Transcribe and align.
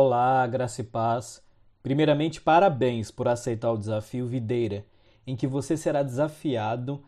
Olá, 0.00 0.46
graça 0.46 0.80
e 0.80 0.84
paz. 0.84 1.42
Primeiramente, 1.82 2.40
parabéns 2.40 3.10
por 3.10 3.26
aceitar 3.26 3.72
o 3.72 3.76
desafio 3.76 4.28
Videira, 4.28 4.86
em 5.26 5.34
que 5.34 5.44
você 5.44 5.76
será 5.76 6.04
desafiado 6.04 7.02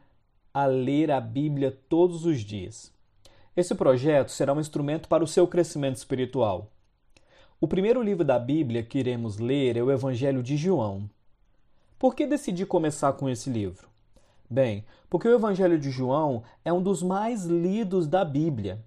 a 0.52 0.66
ler 0.66 1.12
a 1.12 1.20
Bíblia 1.20 1.70
todos 1.88 2.24
os 2.24 2.40
dias. 2.40 2.92
Esse 3.56 3.76
projeto 3.76 4.32
será 4.32 4.52
um 4.52 4.58
instrumento 4.58 5.08
para 5.08 5.22
o 5.22 5.26
seu 5.28 5.46
crescimento 5.46 5.98
espiritual. 5.98 6.72
O 7.60 7.68
primeiro 7.68 8.02
livro 8.02 8.24
da 8.24 8.40
Bíblia 8.40 8.82
que 8.82 8.98
iremos 8.98 9.38
ler 9.38 9.76
é 9.76 9.82
o 9.84 9.92
Evangelho 9.92 10.42
de 10.42 10.56
João. 10.56 11.08
Por 11.96 12.12
que 12.12 12.26
decidi 12.26 12.66
começar 12.66 13.12
com 13.12 13.28
esse 13.28 13.48
livro? 13.48 13.88
Bem, 14.50 14.84
porque 15.08 15.28
o 15.28 15.34
Evangelho 15.36 15.78
de 15.78 15.92
João 15.92 16.42
é 16.64 16.72
um 16.72 16.82
dos 16.82 17.04
mais 17.04 17.44
lidos 17.44 18.08
da 18.08 18.24
Bíblia. 18.24 18.84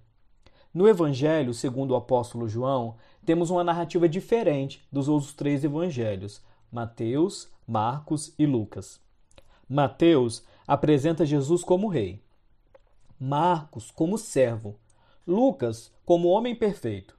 No 0.74 0.88
Evangelho, 0.88 1.54
segundo 1.54 1.92
o 1.92 1.96
apóstolo 1.96 2.48
João, 2.48 2.96
temos 3.24 3.48
uma 3.48 3.62
narrativa 3.62 4.08
diferente 4.08 4.84
dos 4.90 5.08
outros 5.08 5.32
três 5.32 5.62
evangelhos, 5.62 6.42
Mateus, 6.70 7.48
Marcos 7.64 8.34
e 8.36 8.44
Lucas. 8.44 9.00
Mateus 9.68 10.42
apresenta 10.66 11.24
Jesus 11.24 11.62
como 11.62 11.86
rei, 11.86 12.20
Marcos 13.20 13.92
como 13.92 14.18
servo, 14.18 14.76
Lucas 15.24 15.92
como 16.04 16.28
homem 16.28 16.56
perfeito. 16.56 17.16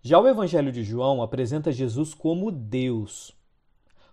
Já 0.00 0.18
o 0.18 0.26
Evangelho 0.26 0.72
de 0.72 0.82
João 0.82 1.22
apresenta 1.22 1.70
Jesus 1.70 2.14
como 2.14 2.50
Deus. 2.50 3.36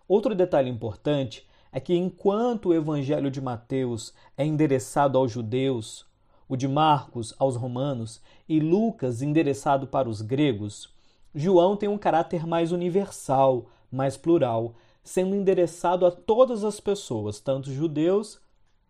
Outro 0.08 0.35
detalhe 0.35 0.70
importante 0.70 1.48
é 1.71 1.79
que 1.79 1.96
enquanto 1.96 2.70
o 2.70 2.73
Evangelho 2.73 3.32
de 3.32 3.40
Mateus 3.40 4.13
é 4.38 4.46
endereçado 4.46 5.18
aos 5.18 5.32
judeus, 5.32 6.05
o 6.52 6.57
de 6.57 6.68
Marcos 6.68 7.34
aos 7.40 7.55
romanos 7.55 8.20
e 8.46 8.60
Lucas 8.60 9.21
endereçado 9.21 9.88
para 9.88 10.10
os 10.10 10.21
gregos, 10.21 10.94
João 11.34 11.77
tem 11.77 11.88
um 11.88 11.98
caráter 11.98 12.46
mais 12.46 12.74
universal, 12.74 13.70
mais 13.90 14.18
plural, 14.18 14.76
sendo 15.02 15.34
endereçado 15.34 16.05
a 16.05 16.12
todas 16.12 16.66
as 16.66 16.77
pessoas, 16.77 17.40
tanto 17.40 17.72
judeus 17.72 18.38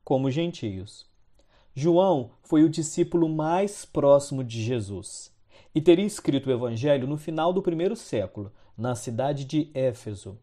como 0.04 0.32
gentios. 0.32 1.06
João 1.76 2.32
foi 2.42 2.64
o 2.64 2.70
discípulo 2.70 3.30
mais 3.30 3.86
próximo 3.86 4.44
de 4.44 4.60
Jesus 4.60 5.32
e 5.76 5.80
teria 5.80 6.08
escrito 6.08 6.50
o 6.50 6.52
Evangelho 6.52 7.08
no 7.08 7.16
final 7.16 7.54
do 7.54 7.62
primeiro 7.62 7.96
século, 7.96 8.52
na 8.76 8.96
cidade 8.96 9.46
de 9.46 9.70
Éfeso. 9.76 10.36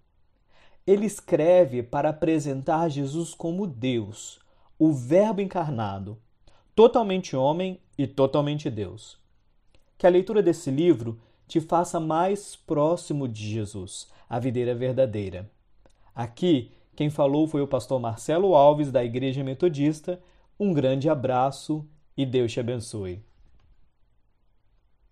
Ele 0.86 1.04
escreve 1.04 1.82
para 1.82 2.10
apresentar 2.10 2.88
Jesus 2.88 3.34
como 3.34 3.66
Deus, 3.66 4.38
o 4.78 4.92
Verbo 4.92 5.40
encarnado, 5.40 6.16
totalmente 6.78 7.34
homem 7.34 7.80
e 7.98 8.06
totalmente 8.06 8.70
Deus. 8.70 9.18
Que 9.98 10.06
a 10.06 10.10
leitura 10.10 10.40
desse 10.40 10.70
livro 10.70 11.20
te 11.48 11.60
faça 11.60 11.98
mais 11.98 12.54
próximo 12.54 13.26
de 13.26 13.48
Jesus, 13.48 14.08
a 14.28 14.38
videira 14.38 14.76
verdadeira. 14.76 15.50
Aqui, 16.14 16.70
quem 16.94 17.10
falou 17.10 17.48
foi 17.48 17.62
o 17.62 17.66
pastor 17.66 17.98
Marcelo 17.98 18.54
Alves, 18.54 18.92
da 18.92 19.04
Igreja 19.04 19.42
Metodista. 19.42 20.22
Um 20.56 20.72
grande 20.72 21.08
abraço 21.08 21.84
e 22.16 22.24
Deus 22.24 22.52
te 22.52 22.60
abençoe. 22.60 23.27